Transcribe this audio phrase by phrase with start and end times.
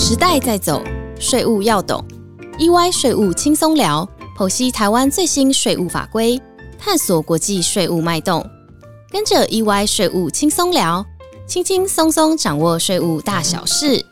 [0.00, 0.80] 时代在走，
[1.18, 2.02] 税务要懂。
[2.56, 4.08] EY 税务轻松聊，
[4.38, 6.40] 剖析台湾最新税务法规，
[6.78, 8.48] 探索国际税务脉动。
[9.10, 11.04] 跟着 EY 税务轻松聊，
[11.48, 14.06] 轻轻松松掌握税务大小事。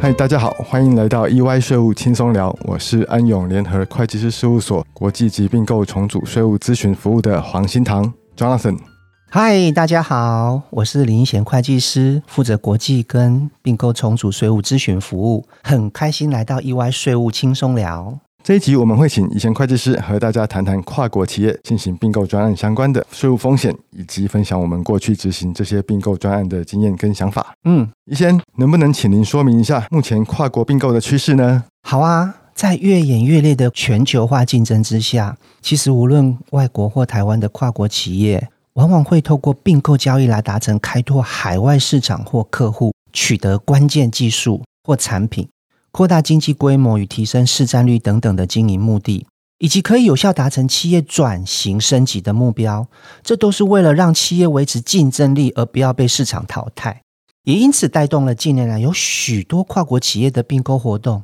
[0.00, 8.91] 嗨，大家好，欢迎来到 EY 税务轻松聊，我是安永联合会计师事务所国际及并购重组税务咨询服务的黄新堂 Jonathan。
[9.34, 18.18] 嗨，大家好，我是林贤会计师，负责国际跟并购重组税务咨询服务，很开心来到意外税务轻松聊。
[18.44, 27.54] 这一集我们会请以前会计师和大家谈谈跨国企业进行并购专案相关的税务风险，以及分享我们过去执行这些并购专案的经验跟想法。
[27.64, 31.64] 嗯，以先能不能请您说明一下目前跨国并购的趋势呢？
[31.88, 45.48] 好啊，在越演越烈的全球化竞争之下，其实无论外国或台湾的跨国企业，往往会透过并购交易来达成开拓海外市场或客户，取得关键技术或产品。
[45.90, 49.26] 扩大经济规模与提升市占率等等的经营目的，
[49.58, 52.88] 以及可以有效达成企业转型升级的目标，
[53.22, 57.02] 这都是为了让企业维持竞争力而不要被市场淘汰，
[57.44, 61.22] 也因此带动了近年来有许多跨国企业的并购活动。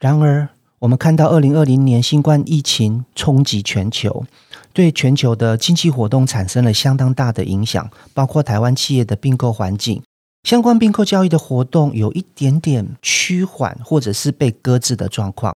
[0.00, 0.48] 然而，
[0.80, 4.24] 我们看到二零二零年新冠疫情冲击全球，
[4.72, 10.02] 对全球的经济活动产生了相当大的影响，包括台湾企业的并购环境。
[10.44, 15.54] 相关并购交易的活动有一点点趋缓，或者是被搁置的状况。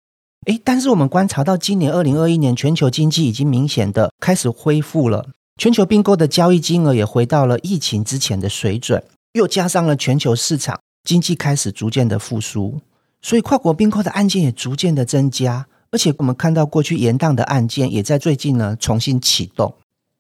[0.47, 12.81] 诶，但是我们观察到，今年二零二一年全球经济已经明显的开始恢复了，全球并购的交易金额也回到了疫情之前的水准，又加上了全球市场经济开始逐渐的复苏，
[13.21, 19.73] 所以跨国并购的案件也逐渐的增加，而且我们看到过去延宕的案件也在最近呢重新启动。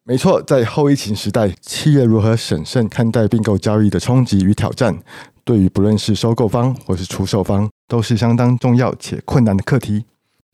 [0.04, 5.02] 没错，在后疫情时代，企业如何审慎看待并购交易的冲击与挑战，
[5.44, 10.04] 对于不论是收购方或是出售方，都是相当重要且困难的课题。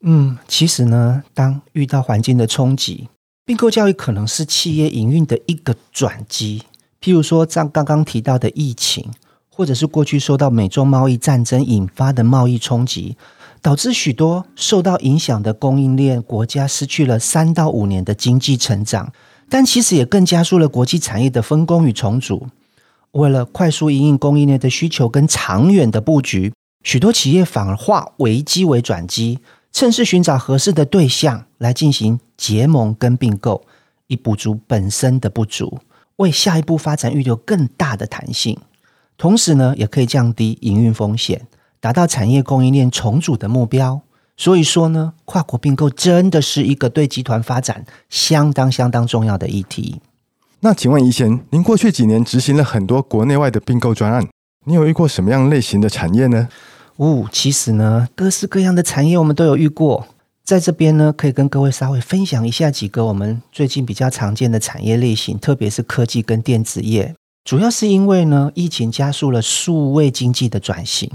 [0.03, 3.09] 嗯，其实呢，当遇到环境的冲击，
[3.45, 6.63] 并购交易可能是企业营运的一个转机。
[7.01, 9.11] 譬如说，像刚刚提到的疫情，
[9.49, 13.17] 或者是过去受到美中贸易战争引发的贸易冲击，
[13.61, 19.13] 导致许多受到影响的供应链国家失去了三到五年的经济成长。
[19.51, 22.49] 但其实也更加速了国际产业的分工与重组。
[23.13, 26.53] 为了快速应应供应链的需求跟长远的布局，
[26.85, 29.39] 许多企业反而化危机为转机，
[29.73, 33.65] 趁势寻找合适的对象来进行结盟跟并购，
[34.09, 35.79] 以补足本身的不足，
[36.17, 38.59] 为下一步发展预留更大的弹性。
[39.17, 41.47] 同时呢，也可以降低营运风险，
[41.81, 44.01] 达到产业供应链重组的目标。
[44.37, 50.01] 所以说呢，跨国并购真的是一个对集团发展相当相当重要的议题。
[50.61, 54.29] 那请问宜贤，您过去几年执行了很多国内外的并购专案，
[54.67, 56.49] 你有遇过什么样类型的产业呢？
[56.97, 60.07] 哦，其实呢，各式各样的产业我们都有遇过。
[60.45, 67.15] 在这边呢，可以跟各位稍微分享一下几个我们最近比较常见的产业类型，特别是科技跟电子业。
[67.49, 71.11] 主要是因为呢，疫情加速了数位经济的转型，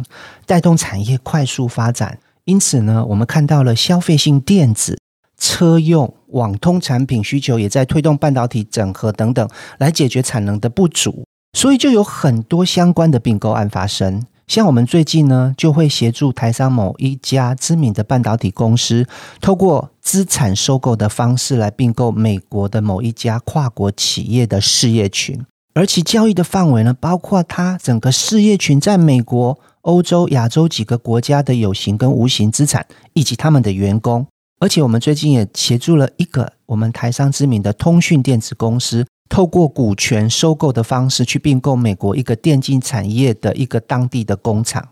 [0.48, 2.18] 带动产业快速发展。
[2.46, 4.98] 因此呢，我们看到了消费性电子、
[5.38, 11.24] 车用、网通产品需求也在推动半导体整合等等，来解决产能的不足，
[11.56, 14.26] 所以就有很多相关的并购案发生。
[14.48, 19.06] 像我们最近呢，就会协助台商某一家知名的半导体公司，
[19.40, 25.40] 透过资产收购的方式来并购美国的某一家跨国企业的事业群，
[25.74, 29.60] 而其交易的范围呢，包括它整个事业群在美国。
[29.84, 34.26] 欧洲、亚洲几个国家的有形跟无形资产，以及他们的员工，
[34.62, 44.88] 而且我们最近也协助了一个我们台商知名的通讯电子公司，透过股权收购的方式去并购美国一个电竞产业的一个当地的工厂。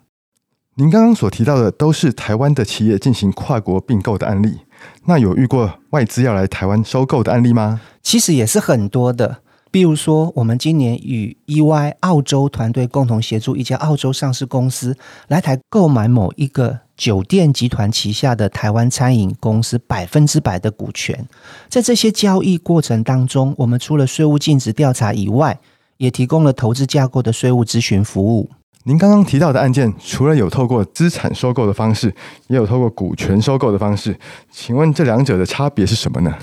[0.76, 4.58] 您刚刚所提到的都是台湾的企业进行跨国并购的案例，
[5.06, 7.80] 那有遇过外资要来台湾收购的案例吗？
[8.04, 9.38] 其实也是很多的。
[9.72, 14.98] 比如说，我们今年与 EY 澳洲团队共同协助一家澳洲上市公司
[15.30, 21.26] 来台购买某一个酒店集团旗下的台湾餐饮公司百分之百的股权。
[21.70, 25.58] 在这些交易过程当中，我们除了税务尽职调查以外，
[25.96, 28.50] 也提供了投资架构的税务咨询服务。
[28.84, 32.14] 您刚刚提到的案件，除了有透过资产收购的方式，
[32.48, 34.20] 也有透过股权收购的方式，
[34.52, 36.36] 请问这两者的差别是什么呢？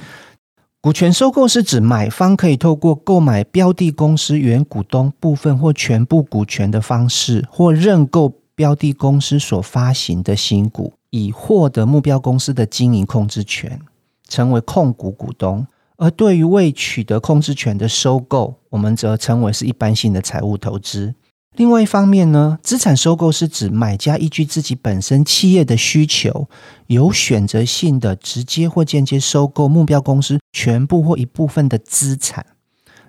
[0.81, 13.81] 股权收购是指买方可以透过购买标的公司原股东部分或全部股权的方式，或认购标的公司所发行的新股，以获得目标公司的经营控制权，
[14.29, 15.67] 成为控股股东。
[15.97, 21.13] 而对于未取得控制权的收购，我们则称为是一般性的财务投资。
[21.57, 26.49] 另外一方面呢，资产收购是指买家依据自己本身企业的需求，
[26.87, 32.47] 有选择性的直接或间接收购目标公司全部或一部分的资产，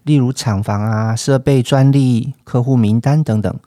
[0.03, 3.59] 例如厂房啊、设备、专利、客户名单等等。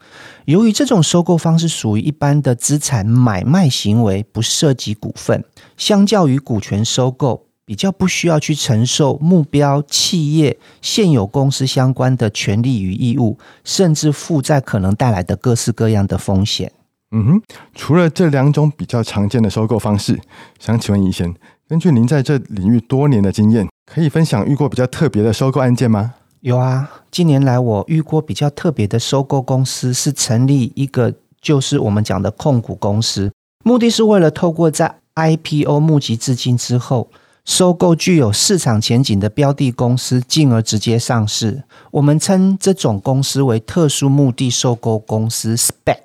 [0.45, 5.45] 由于这种收购方式属于一般的资产买卖行为，不涉及股份，
[5.77, 7.45] 相较于股权收购。
[7.65, 16.71] 比较不需要去承受目标企业现有公司相关的权利与义务，甚至负债可能带来的各式各样的风险。
[17.11, 17.41] 嗯哼，
[17.73, 20.19] 除了这两种比较常见的收购方式，
[20.59, 21.33] 想请问宜贤，
[21.69, 26.15] 根据您在这领域多年的经验，可以分享遇过比较特别的收购案件吗？
[26.41, 33.31] 有啊，近年来我遇过比较特别的收购公司，是成立一个就是我们讲的控股公司，
[33.63, 37.09] 目的是为了透过在 IPO 募集资金之后。
[37.45, 41.63] 收购具有市场前景的标的公司，进而直接上市。
[41.91, 45.97] 我们称这种公司为特殊目的收购公司 （SPAC）。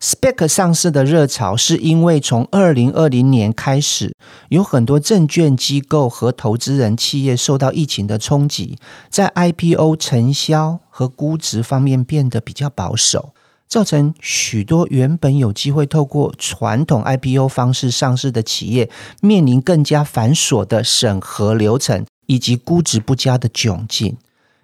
[0.00, 4.14] SPAC 上市的热潮，是因为从二零二零年开始，
[4.50, 8.78] 有很多证券机构和投资人企业受到疫情的冲击，
[9.10, 13.30] 在 IPO 承销和估值方面变得比较保守。
[13.68, 18.88] 造成许多原本有机会透过传统 IPO 方式上市的企业，
[19.20, 24.16] 面临更加繁琐的审核流程以及估值不佳的窘境。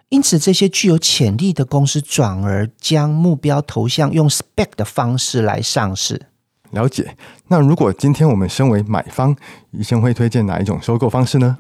[0.09, 6.27] 因此，这些具有潜力的公司转而将目标投向用 Spec 的方式来上市。
[6.71, 7.17] 了解。
[7.49, 9.35] 那如果今天我们身为买方，
[9.71, 11.57] 医生会推荐哪一种收购方式呢？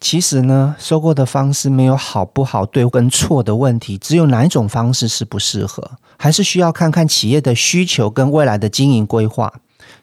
[0.00, 5.90] 其实呢，收购的方式没有好不好、对跟错的问题，只有哪一种方式适不适合。
[6.16, 9.52] 还是需要看看企业的需求跟未来的经营规划。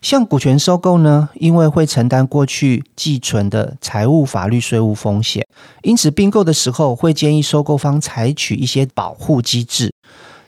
[0.01, 5.45] 像股权收购呢，因为会承担过去寄存的财务、法律、税务风险，
[5.83, 9.91] 因此并购的时候会建议收购方采取一些保护机制。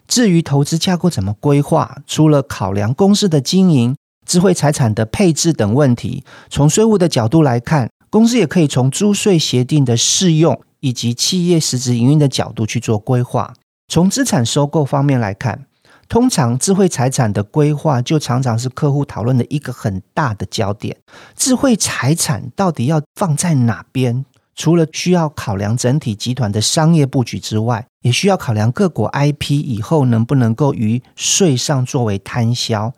[0.08, 3.96] 至于投资架构怎么规划，除了考量公司的经营、
[4.26, 13.54] 智慧财产的配置等问题，从税务的角度来看，公司也可以从租税协定的适用以及企业实质营运的角度去做规划。
[13.88, 15.66] 从资产收购方面来看，
[16.10, 20.98] 通常智慧财产的规划就常常是客户讨论的一个很大的焦点。
[21.36, 24.26] 智慧财产到底要放在哪边？
[24.56, 32.92] 除了需要考量整体集团的商业布局之外，也需要考量各国 IP 以后能不能够于税上作为摊销，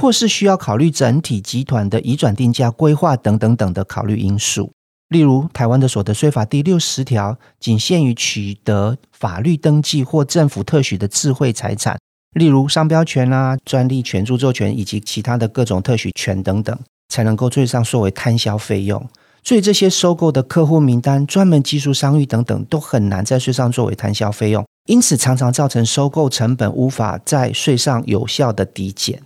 [0.00, 4.70] 或是需要考虑整体集团的移转定价规划等等等的考虑因素。
[5.08, 11.96] 例如，台湾的所得税法第六十条仅限于取得法律登记或政府特许的智慧财产，
[12.34, 16.76] 例如商标权啊、专利权、著作权以及其他的各种特许权等等，
[17.08, 19.08] 才能够最上作为摊销费用。
[19.44, 29.22] 所以，这些收购的客户名单、专门技术商誉等等，都很难在税上作为摊销费用，因此常常造成收购成本无法在税上有效的抵减。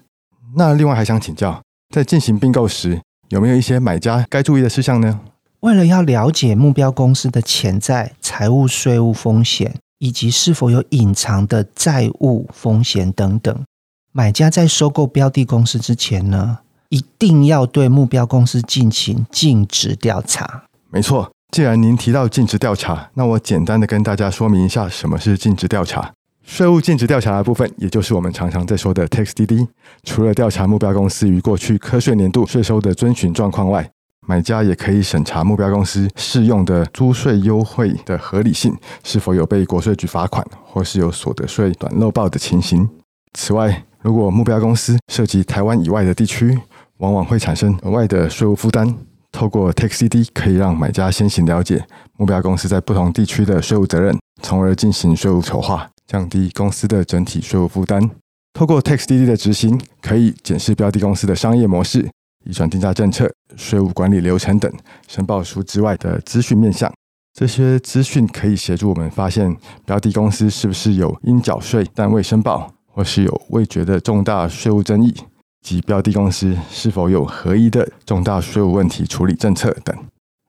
[0.57, 1.63] 那另外还想请教，
[1.95, 5.21] 在进行并购时，有没有一些买家该注意的事项呢？
[5.61, 13.65] 为了要了解目标公司的潜在财务、税务风险，以及是否有隐藏的债务风险等等，
[14.13, 20.65] 买家在收购标的公司之前呢，一定要对目标公司进行尽职调查。
[20.91, 26.13] 没错，既然您提到尽职调查，那我简单的跟大家说明一下什么是尽职调查。
[26.51, 29.69] 税务尽职调查的部分，也就是我们常常在说的 TaxDD，
[30.03, 33.89] 除了调查目标公司于过去科税年度税收的遵循状况外，
[34.27, 42.87] 买家也可以审查目标公司适用的租税优惠的合理性，是否有被国税局罚款，或是有所得税短漏报的情形。
[43.35, 46.59] 此外，如果目标公司涉及台湾以外的地区，
[46.97, 48.93] 往往会产生额外的税务负担。
[49.31, 51.85] 透过 TaxCD 可以让买家先行了解
[52.17, 58.11] 目标公司在不同地区的税务责任，从而进行税务筹划，降低公司的整体税务负担。
[58.53, 62.09] 透过 TaxDD 的执行，可以检视标的公司的商业模式。
[62.47, 64.73] 移转定价政策、税务管理流程等
[65.07, 66.91] 申报书之外的资讯面向，
[67.35, 75.15] 这些资讯可以协助我们发现标的公司是不是有应缴税但未申报，或是有未决的重大税务争议，
[75.61, 79.95] 及标的公司是否有合一的重大税务问题处理政策等。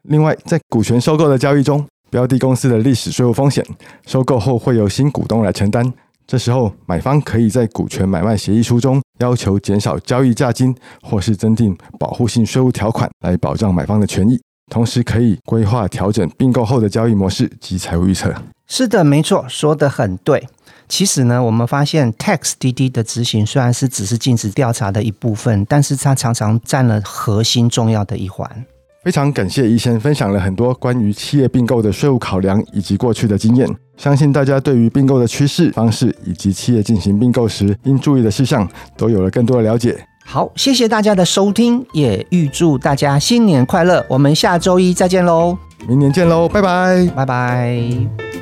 [0.04, 3.66] 另外，在股权收购的交易中，标的公司的历史税务风险，
[4.06, 5.92] 收购后会由新股东来承担。
[6.28, 14.40] 这时候，买方可以在股权买卖协议书中要求减少交易价金，或是增订保护性税务条款来保障买方的权益。
[14.70, 18.34] 同时，可以规划调整并购后的交易模式及财务预测。
[18.68, 20.48] 是的，没错，说的很对。
[20.88, 28.66] 其实呢，我们发现 TaxDD 的执行虽然是只是禁止调查的一部分，但是它常常占了核心重要的一环。
[29.04, 33.68] 非常感谢医生分享了很多关于企业并购的税务考量以及过去的经验，
[33.98, 39.98] 相信大家对于并购的趋势、方式以及企业进行并购时应注意的事项都有了更多的了解。
[40.24, 44.06] 好，谢谢大家的收听，也预祝大家新年快乐。
[44.08, 48.41] 我们下周一再见喽，明年见喽，拜拜，拜拜。